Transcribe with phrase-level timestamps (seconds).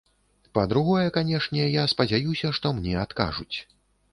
[0.57, 3.57] Па-другое, канешне, я спадзяюся, што мне адкажуць.